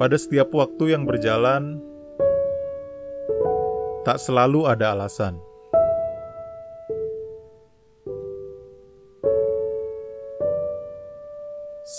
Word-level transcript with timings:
Pada 0.00 0.16
setiap 0.16 0.50
waktu 0.56 0.96
yang 0.96 1.04
berjalan, 1.04 1.78
tak 4.02 4.18
selalu 4.18 4.66
ada 4.66 4.96
alasan. 4.96 5.38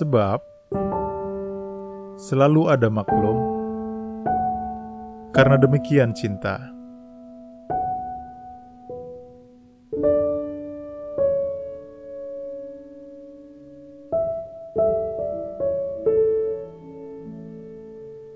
Sebab 0.02 0.42
selalu 2.18 2.74
ada 2.74 2.90
maklum, 2.90 3.38
karena 5.38 5.55
demikian 5.62 6.18
cinta. 6.18 6.60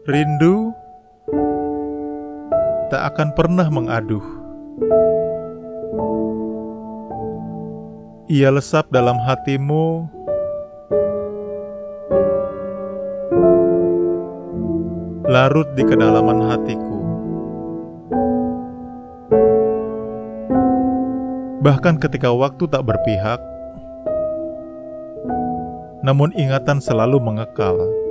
Rindu 0.08 0.72
tak 2.88 3.12
akan 3.12 3.36
pernah 3.36 3.68
mengaduh. 3.68 4.24
Ia 8.32 8.48
lesap 8.48 8.88
dalam 8.88 9.20
hatimu, 9.20 10.08
larut 15.28 15.68
di 15.76 15.84
kedalaman 15.84 16.40
hatiku. 16.56 17.00
Bahkan 21.68 22.00
ketika 22.00 22.32
waktu 22.32 22.64
tak 22.72 22.88
berpihak, 22.88 23.44
namun 26.00 26.32
ingatan 26.32 26.80
selalu 26.80 27.20
mengekal. 27.20 28.07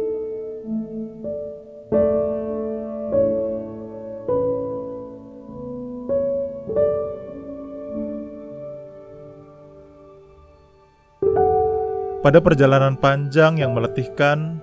Pada 12.26 12.42
perjalanan 12.42 12.98
panjang 12.98 13.62
yang 13.62 13.70
meletihkan, 13.70 14.58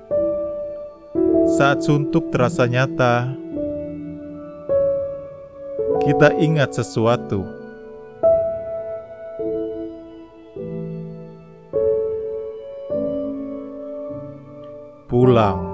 saat 1.55 1.79
suntuk 1.79 2.27
terasa 2.27 2.67
nyata, 2.67 3.39
kita 6.03 6.35
ingat 6.43 6.75
sesuatu. 6.75 7.47
Pulang. 15.07 15.72